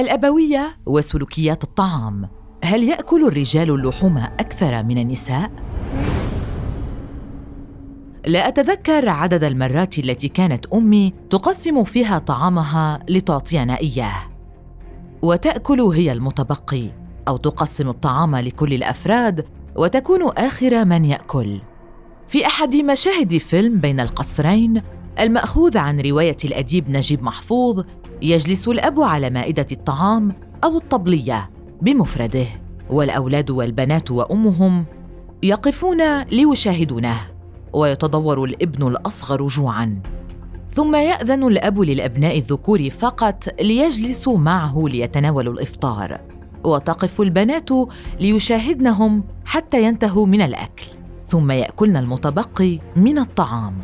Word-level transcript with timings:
الأبوية 0.00 0.76
وسلوكيات 0.86 1.64
الطعام. 1.64 2.28
هل 2.64 2.82
يأكل 2.82 3.26
الرجال 3.26 3.70
اللحوم 3.70 4.18
أكثر 4.18 4.82
من 4.82 4.98
النساء؟ 4.98 5.50
لا 8.26 8.48
أتذكر 8.48 9.08
عدد 9.08 9.44
المرات 9.44 9.98
التي 9.98 10.28
كانت 10.28 10.66
أمي 10.66 11.12
تقسم 11.30 11.84
فيها 11.84 12.18
طعامها 12.18 13.00
لتعطينا 13.08 13.78
إياه. 13.80 14.28
وتأكل 15.22 15.80
هي 15.80 16.12
المتبقي 16.12 16.90
أو 17.28 17.36
تقسم 17.36 17.88
الطعام 17.88 18.36
لكل 18.36 18.74
الأفراد 18.74 19.46
وتكون 19.76 20.28
آخر 20.36 20.84
من 20.84 21.04
يأكل. 21.04 21.60
في 22.28 22.46
أحد 22.46 22.76
مشاهد 22.76 23.38
فيلم 23.38 23.80
بين 23.80 24.00
القصرين 24.00 24.82
المأخوذ 25.20 25.78
عن 25.78 26.00
رواية 26.00 26.36
الأديب 26.44 26.90
نجيب 26.90 27.22
محفوظ 27.22 27.84
يجلس 28.22 28.68
الأب 28.68 29.00
على 29.00 29.30
مائدة 29.30 29.66
الطعام 29.72 30.32
أو 30.64 30.76
الطبلية 30.76 31.50
بمفرده 31.82 32.46
والأولاد 32.90 33.50
والبنات 33.50 34.10
وأمهم 34.10 34.84
يقفون 35.42 36.22
ليشاهدونه 36.22 37.20
ويتضور 37.72 38.44
الإبن 38.44 38.86
الأصغر 38.86 39.46
جوعا. 39.46 40.02
ثم 40.70 40.94
يأذن 40.94 41.44
الأب 41.44 41.80
للأبناء 41.80 42.38
الذكور 42.38 42.90
فقط 42.90 43.48
ليجلسوا 43.60 44.38
معه 44.38 44.84
ليتناولوا 44.88 45.52
الإفطار 45.52 46.20
وتقف 46.64 47.20
البنات 47.20 47.68
ليشاهدنهم 48.20 49.24
حتى 49.44 49.84
ينتهوا 49.84 50.26
من 50.26 50.42
الأكل. 50.42 50.86
ثم 51.26 51.50
يأكلن 51.50 51.96
المتبقي 51.96 52.78
من 52.96 53.18
الطعام. 53.18 53.74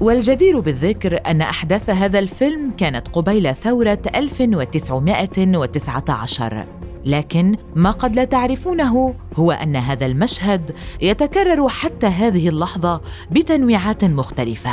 والجدير 0.00 0.60
بالذكر 0.60 1.20
أن 1.26 1.40
أحداث 1.40 1.90
هذا 1.90 2.18
الفيلم 2.18 2.70
كانت 2.70 3.08
قبيل 3.08 3.54
ثورة 3.54 3.98
1919 4.14 6.66
لكن 7.04 7.56
ما 7.74 7.90
قد 7.90 8.16
لا 8.16 8.24
تعرفونه 8.24 9.14
هو 9.36 9.52
أن 9.52 9.76
هذا 9.76 10.06
المشهد 10.06 10.74
يتكرر 11.00 11.68
حتى 11.68 12.06
هذه 12.06 12.48
اللحظة 12.48 13.00
بتنويعات 13.30 14.04
مختلفة. 14.04 14.72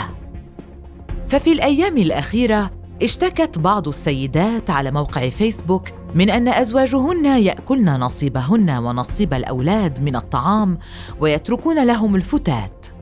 ففي 1.27 1.51
الأيام 1.51 1.97
الأخيرة 1.97 2.71
اشتكت 3.03 3.59
بعض 3.59 3.87
السيدات 3.87 4.69
على 4.69 4.91
موقع 4.91 5.29
فيسبوك 5.29 5.87
من 6.15 6.29
أن 6.29 6.47
أزواجهن 6.47 7.25
يأكلن 7.25 7.89
نصيبهن 7.89 8.69
ونصيب 8.69 9.33
الأولاد 9.33 10.03
من 10.03 10.15
الطعام 10.15 10.77
ويتركون 11.19 11.87
لهم 11.87 12.15
الفتات. 12.15 12.96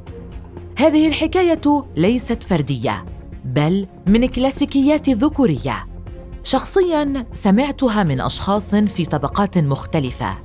هذه 0.78 1.08
الحكاية 1.08 1.86
ليست 1.96 2.44
فردية 2.44 3.06
بل 3.46 3.88
من 4.08 4.26
كلاسيكيات 4.26 5.08
الذكوريه 5.08 5.88
شخصيا 6.44 7.26
سمعتها 7.34 8.04
من 8.04 8.22
أشخاص 8.22 8.76
في 8.76 9.06
طبقات 9.06 9.58
مختلفة 9.58 10.38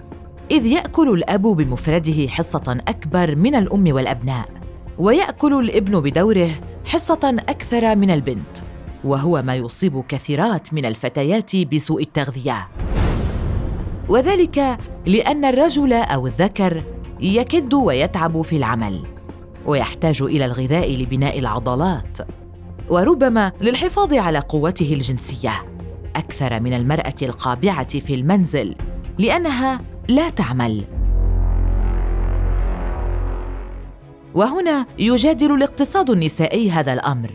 إذ 0.51 0.67
يأكل 0.67 1.09
الأب 1.09 1.43
بمفرده 1.43 2.29
حصة 2.29 2.79
أكبر 2.89 3.37
من 3.37 3.55
الأم 3.55 3.95
والأبناء 3.95 4.49
ويأكل 4.99 5.59
الابن 5.59 6.01
بدوره 6.01 6.51
حصة 6.85 7.37
أكثر 7.49 7.97
من 7.97 8.11
البنت 8.11 8.59
وهو 9.05 9.43
ما 9.43 9.55
يصيب 9.55 10.05
كثيرات 10.09 10.75
من 10.75 10.85
الفتيات 10.85 11.57
بسوء 11.57 12.03
التغذية. 12.03 12.69
وذلك 14.09 14.79
لأن 15.07 15.45
الرجل 15.45 15.93
أو 15.93 16.27
الذكر 16.27 16.83
يكد 17.21 17.75
ويتعب 17.75 18.43
في 18.43 18.57
العمل. 18.57 19.20
ويحتاج 19.67 20.23
إلى 20.23 20.45
الغذاء 20.45 20.97
لبناء 20.97 21.39
العضلات. 21.39 22.19
وربما 22.89 23.53
للحفاظ 23.61 24.15
على 24.15 24.39
قوته 24.39 24.93
الجنسية 24.93 25.53
أكثر 26.17 26.61
من 26.61 26.75
المرأة 26.75 27.15
القابعة 27.23 27.99
في 27.99 28.15
المنزل 28.15 28.75
لأنها 29.19 29.81
لا 30.09 30.31
تعمل. 30.31 30.85
وهنا 34.35 34.87
يجادل 34.99 35.55
الاقتصاد 35.55 36.11
النسائي 36.11 36.71
هذا 36.71 36.93
الأمر. 36.93 37.31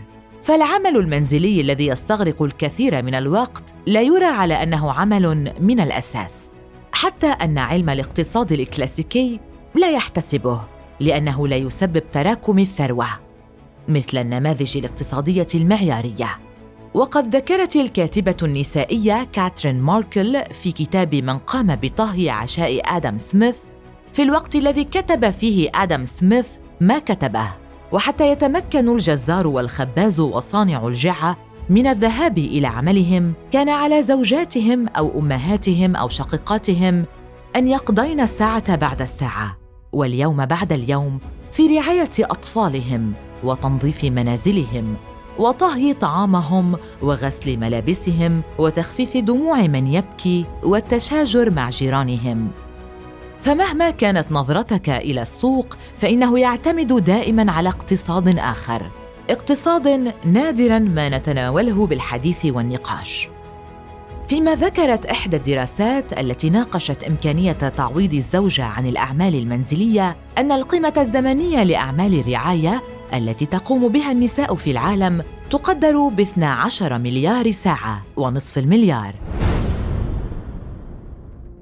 فالعمل 0.45 0.97
المنزلي 0.97 1.61
الذي 1.61 1.87
يستغرق 1.87 2.41
الكثير 2.41 3.03
من 3.03 3.15
الوقت 3.15 3.73
لا 3.85 4.01
يرى 4.01 4.25
على 4.25 4.63
أنه 4.63 4.91
عمل 4.91 5.53
من 5.59 5.79
الأساس 5.79 6.49
حتى 6.91 7.27
أن 7.27 7.57
علم 7.57 7.89
الاقتصاد 7.89 8.51
الكلاسيكي 8.51 9.39
لا 9.75 9.91
يحتسبه. 9.91 10.61
لأنه 10.99 11.47
لا 11.47 11.55
يسبب 11.55 12.03
تراكم 12.11 12.59
الثروة 12.59 13.07
مثل 13.87 14.17
النماذج 14.17 14.77
الاقتصادية 14.77 15.47
المعيارية. 15.55 16.37
وقد 16.93 17.35
ذكرت 17.35 17.75
الكاتبة 17.75 18.37
النسائية 18.43 19.27
كاترين 19.33 19.81
ماركل 19.81 20.43
في 20.51 20.71
كتاب 20.71 21.15
من 21.15 21.37
قام 21.37 21.75
بطهي 21.75 22.29
عشاء 22.29 22.97
آدم 22.97 23.17
سميث 23.17 23.57
في 24.13 24.21
الوقت 24.21 24.55
الذي 24.55 24.83
كتب 24.83 25.29
فيه 25.29 25.69
آدم 25.75 26.05
سميث 26.05 26.49
ما 26.81 26.99
كتبه. 26.99 27.47
وحتى 27.91 28.31
يتمكن 28.31 28.89
الجزار 28.89 29.47
والخباز 29.47 30.19
وصانع 30.19 30.87
الجعه 30.87 31.37
من 31.69 31.87
الذهاب 31.87 32.37
إلى 32.37 32.67
عملهم 32.67 33.33
كان 33.51 33.69
على 33.69 34.01
زوجاتهم 34.01 34.87
أو 34.87 35.19
أمهاتهم 35.19 35.95
أو 35.95 36.09
شقيقاتهم 36.09 37.05
أن 37.55 37.67
يقضين 37.67 38.19
الساعة 38.19 38.75
بعد 38.75 39.01
الساعة. 39.01 39.64
واليوم 39.95 40.45
بعد 40.45 40.71
اليوم 40.71 41.19
في 41.51 41.77
رعاية 41.77 42.09
أطفالهم 42.19 43.13
وتنظيف 43.43 44.03
منازلهم 44.03 44.95
وطهي 45.39 45.93
طعامهم 45.93 46.77
وغسل 47.01 47.57
ملابسهم 47.57 48.41
وتخفيف 48.57 49.17
دموع 49.17 49.61
من 49.61 49.87
يبكي 49.87 50.45
والتشاجر 50.63 51.49
مع 51.51 51.69
جيرانهم. 51.69 52.47
فمهما 53.41 53.89
كانت 53.89 54.31
نظرتك 54.31 54.89
إلى 54.89 55.21
السوق 55.21 55.77
فإنه 55.97 56.39
يعتمد 56.39 57.03
دائما 57.03 57.51
على 57.51 57.69
اقتصاد 57.69 58.37
آخر 58.37 58.81
اقتصاد 59.29 60.13
نادرا 60.25 60.79
ما 60.79 61.09
نتناوله 61.09 61.87
بالحديث 61.87 62.45
والنقاش. 62.45 63.29
فيما 64.27 64.55
ذكرت 64.55 65.05
إحدى 65.05 65.37
الدراسات 65.37 66.19
التي 66.19 66.49
ناقشت 66.49 67.03
إمكانية 67.03 67.51
تعويض 67.51 68.13
الزوجة 68.13 68.63
عن 68.63 68.87
الأعمال 68.87 69.35
المنزلية 69.35 70.15
أن 70.37 70.51
القيمة 70.51 70.93
الزمنية 70.97 71.63
لأعمال 71.63 72.19
الرعاية 72.19 72.83
التي 73.13 73.45
تقوم 73.45 73.87
بها 73.87 74.11
النساء 74.11 74.55
في 74.55 74.71
العالم 74.71 75.23
تقدر 75.49 76.07
ب 76.07 76.19
12 76.19 76.97
مليار 76.97 77.51
ساعة 77.51 78.01
ونصف 78.17 78.57
المليار. 78.57 79.15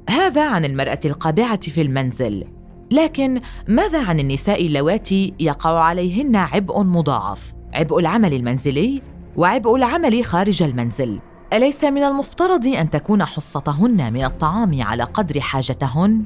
هذا 0.10 0.50
عن 0.50 0.66
المرأة 0.66 1.00
القابعة 1.06 1.62
في 1.62 1.82
المنزل. 1.82 2.44
لكن 2.92 3.42
ماذا 3.68 4.04
عن 4.04 4.20
النساء 4.20 4.66
اللواتي 4.66 5.34
يقع 5.40 5.80
عليهن 5.80 6.36
عبء 6.36 6.84
مضاعف 6.84 7.54
عبء 7.74 8.00
العمل 8.00 8.34
المنزلي 8.34 9.02
وعبء 9.36 9.76
العمل 9.76 10.26
خارج 10.26 10.64
المنزل؟ 10.64 11.20
أليس 11.54 11.84
من 11.84 12.04
المفترض 12.04 12.68
أن 12.68 12.90
تكون 12.90 13.26
حصتهن 13.26 14.14
من 14.14 14.26
الطعام 14.26 14.82
على 14.82 15.04
قدر 15.04 15.40
حاجتهن؟ 15.40 16.24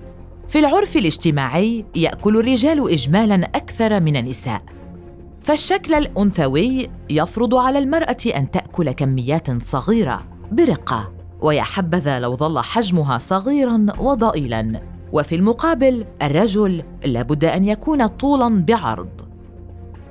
في 0.47 0.59
العرف 0.59 0.95
الاجتماعي 0.95 1.85
يأكل 1.95 2.37
الرجال 2.37 2.91
اجمالا 2.91 3.35
أكثر 3.35 3.99
من 3.99 4.17
النساء 4.17 4.61
فالشكل 5.41 5.93
الأنثوي 5.93 6.89
يفرض 7.09 7.55
على 7.55 7.79
المرأة 7.79 8.17
أن 8.35 8.51
تأكل 8.51 8.91
كميات 8.91 9.61
صغيرة 9.61 10.21
برقة 10.51 11.11
ويا 11.41 11.63
حبذا 11.63 12.19
لو 12.19 12.35
ظل 12.35 12.59
حجمها 12.59 13.17
صغيرا 13.17 13.85
وضئيلا 13.99 14.81
وفي 15.11 15.35
المقابل 15.35 16.05
الرجل 16.21 16.83
لابد 17.05 17.45
أن 17.45 17.63
يكون 17.63 18.07
طولا 18.07 18.65
بعرض. 18.65 19.09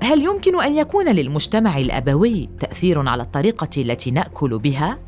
هل 0.02 0.24
يمكن 0.24 0.60
أن 0.60 0.76
يكون 0.76 1.08
للمجتمع 1.08 1.78
الأبوي 1.78 2.48
تأثير 2.60 3.08
على 3.08 3.22
الطريقة 3.22 3.82
التي 3.82 4.10
نأكل 4.10 4.58
بها؟ 4.58 5.05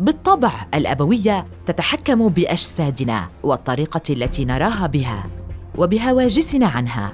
بالطبع 0.00 0.52
الأبوية 0.74 1.46
تتحكم 1.66 2.28
بأجسادنا 2.28 3.28
والطريقة 3.42 4.00
التي 4.10 4.44
نراها 4.44 4.86
بها 4.86 5.24
وبهواجسنا 5.78 6.66
عنها 6.66 7.12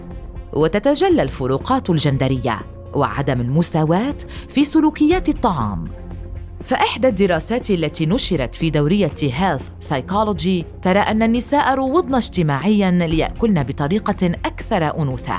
وتتجلى 0.52 1.22
الفروقات 1.22 1.90
الجندرية 1.90 2.60
وعدم 2.94 3.40
المساواة 3.40 4.16
في 4.48 4.64
سلوكيات 4.64 5.28
الطعام. 5.28 5.84
فإحدى 6.60 7.08
الدراسات 7.08 7.70
التي 7.70 8.06
نشرت 8.06 8.54
في 8.54 8.70
دورية 8.70 9.14
Health 9.22 9.68
Psychology 9.80 10.64
ترى 10.82 10.98
أن 10.98 11.22
النساء 11.22 11.74
روضن 11.74 12.14
اجتماعياً 12.14 12.90
ليأكلن 12.90 13.62
بطريقة 13.62 14.26
أكثر 14.44 15.02
أنوثة. 15.02 15.38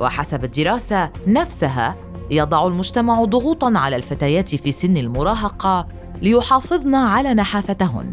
وحسب 0.00 0.44
الدراسة 0.44 1.10
نفسها 1.26 1.96
يضع 2.30 2.66
المجتمع 2.66 3.24
ضغوطاً 3.24 3.78
على 3.78 3.96
الفتيات 3.96 4.54
في 4.54 4.72
سن 4.72 4.96
المراهقة 4.96 5.99
ليحافظن 6.22 6.94
على 6.94 7.34
نحافتهن. 7.34 8.12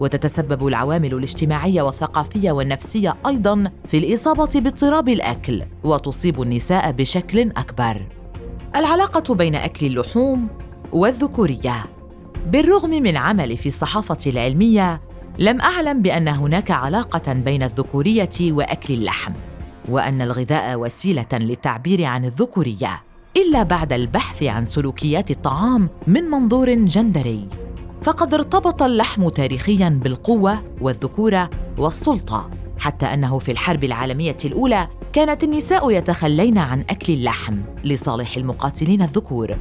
وتتسبب 0.00 0.66
العوامل 0.66 1.14
الاجتماعية 1.14 1.82
والثقافية 1.82 2.52
والنفسية 2.52 3.16
أيضا 3.26 3.70
في 3.86 3.98
الإصابة 3.98 4.60
باضطراب 4.60 5.08
الأكل 5.08 5.62
وتصيب 5.84 6.42
النساء 6.42 6.92
بشكل 6.92 7.40
أكبر. 7.40 8.06
العلاقة 8.76 9.34
بين 9.34 9.54
أكل 9.54 9.86
اللحوم 9.86 10.48
والذكورية. 10.92 11.84
بالرغم 12.46 12.90
من 12.90 13.16
عملي 13.16 13.56
في 13.56 13.66
الصحافة 13.66 14.18
العلمية 14.26 15.00
لم 15.38 15.60
أعلم 15.60 16.02
بأن 16.02 16.28
هناك 16.28 16.70
علاقة 16.70 17.32
بين 17.32 17.62
الذكورية 17.62 18.30
وأكل 18.40 18.94
اللحم 18.94 19.32
وأن 19.88 20.22
الغذاء 20.22 20.76
وسيلة 20.76 21.28
للتعبير 21.32 22.04
عن 22.04 22.24
الذكورية. 22.24 23.02
إلا 23.36 23.62
بعد 23.62 23.92
البحث 23.92 24.42
عن 24.42 24.64
سلوكيات 24.64 25.30
الطعام 25.30 25.88
من 26.06 26.24
منظور 26.24 26.74
جندري. 26.74 27.48
فقد 28.02 28.34
ارتبط 28.34 28.82
اللحم 28.82 29.28
تاريخياً 29.28 30.00
بالقوة 30.02 30.62
والذكورة 30.80 31.50
والسلطة 31.78 32.50
حتى 32.78 33.06
أنه 33.06 33.38
في 33.38 33.52
الحرب 33.52 33.84
العالمية 33.84 34.36
الأولى 34.44 34.88
كانت 35.12 35.44
النساء 35.44 35.90
يتخلين 35.90 36.58
عن 36.58 36.80
أكل 36.80 37.12
اللحم 37.12 37.56
لصالح 37.84 38.36
المقاتلين 38.36 39.02
الذكور. 39.02 39.56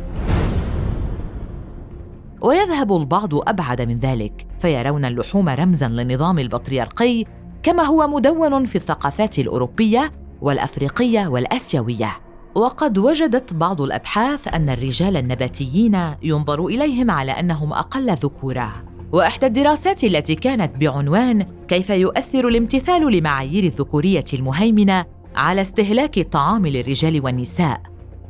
ويذهب 2.42 2.96
البعض 2.96 3.36
أبعد 3.50 3.82
من 3.82 4.00
ذلك 4.00 4.48
فيرون 4.60 5.06
اللحوم 5.06 5.50
رمزا 5.50 5.88
للنظام 5.88 6.40
البطريرقي 6.40 7.24
كما 7.64 7.84
هو 7.84 8.08
مدون 8.08 8.66
في 8.66 8.76
الثقافات 8.76 9.40
الأوروبية 9.40 10.12
والأفريقية 10.42 11.28
والآسيوية. 11.28 12.29
وقد 12.56 12.98
وجدت 12.98 13.54
بعض 13.54 13.82
الأبحاث 13.82 14.48
أن 14.48 14.70
الرجال 14.70 15.18
النباتيين 15.18 16.00
ينظر 16.24 16.66
إليهم 16.66 17.12
على 17.12 17.32
أنهم 17.32 17.74
أقل 17.74 18.12
ذكوره 18.14 18.74
وإحدى 19.12 19.46
الدراسات 19.46 20.04
التي 20.04 20.36
كانت 20.36 20.78
بعنوان 20.78 21.46
كيف 21.68 21.90
يؤثر 21.90 22.48
الامتثال 22.48 23.12
لمعايير 23.12 23.64
الذكورية 23.64 24.26
المهيمنة 24.34 25.06
على 25.36 25.62
استهلاك 25.62 26.18
الطعام 26.18 26.68
للرجال 26.68 27.26
والنساء. 27.26 27.82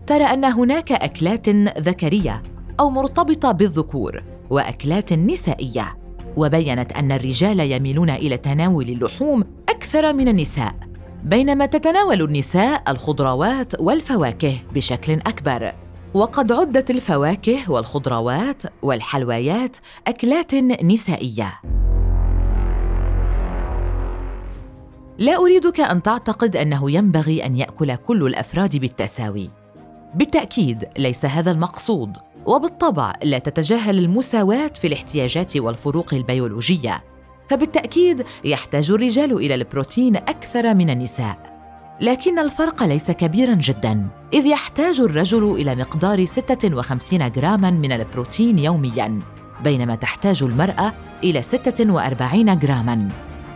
ترى 0.07 0.23
أن 0.23 0.45
هناك 0.45 0.91
أكلات 0.91 1.49
ذكرية 1.79 2.43
أو 2.79 2.89
مرتبطة 2.89 3.51
بالذكور 3.51 4.23
وأكلات 4.49 5.13
نسائية. 5.13 5.97
وبينت 6.35 6.91
أن 6.91 7.11
الرجال 7.11 7.59
يميلون 7.59 8.09
إلى 8.09 8.37
تناول 8.37 8.89
اللحوم 8.89 9.43
أكثر 9.69 10.13
من 10.13 10.27
النساء. 10.27 10.88
بينما 11.23 11.65
تتناول 11.65 12.21
النساء 12.21 12.83
الخضروات 12.87 13.81
والفواكه 13.81 14.57
بشكل 14.73 15.13
أكبر. 15.13 15.73
وقد 16.13 16.51
عدت 16.51 16.89
الفواكه 16.89 17.71
والخضروات 17.71 18.63
والحلويات 18.81 19.77
أكلات 20.07 20.55
نسائية. 20.83 21.53
لا 25.17 25.37
أريدك 25.37 25.79
أن 25.79 26.03
تعتقد 26.03 26.55
أنه 26.55 26.91
ينبغي 26.91 27.45
أن 27.45 27.57
يأكل 27.57 27.95
كل 27.95 28.27
الأفراد 28.27 28.75
بالتساوي. 28.75 29.49
بالتأكيد 30.15 30.87
ليس 30.97 31.25
هذا 31.25 31.51
المقصود. 31.51 32.17
وبالطبع 32.45 33.13
لا 33.23 33.39
تتجاهل 33.39 33.97
المساواة 33.97 34.67
في 34.67 34.87
الاحتياجات 34.87 35.57
والفروق 35.57 36.13
البيولوجية. 36.13 37.03
فبالتأكيد 37.49 38.25
يحتاج 38.43 38.91
الرجال 38.91 39.33
إلى 39.33 39.55
البروتين 39.55 40.15
أكثر 40.15 40.73
من 40.73 40.89
النساء. 40.89 41.59
لكن 42.01 42.39
الفرق 42.39 42.83
ليس 42.83 43.11
كبيرا 43.11 43.53
جدا 43.53 44.07
إذ 44.33 44.45
يحتاج 44.45 44.99
الرجل 44.99 45.51
إلى 45.51 45.75
مقدار 45.75 46.25
56 46.25 47.31
جراما 47.31 47.71
من 47.71 47.91
البروتين 47.91 48.59
يوميا 48.59 49.19
بينما 49.63 49.95
تحتاج 49.95 50.43
المرأة 50.43 50.93
إلى 51.23 51.41
46 51.41 52.59
جراما. 52.59 53.09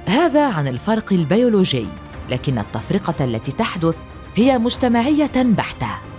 هذا 0.06 0.48
عن 0.48 0.68
الفرق 0.68 1.14
البيولوجي 1.14 1.88
لكن 2.30 2.58
التفرقة 2.58 3.26
التي 3.26 3.52
تحدث 3.52 3.98
هي 4.36 4.58
مجتمعية 4.58 5.32
بحتة. 5.36 6.13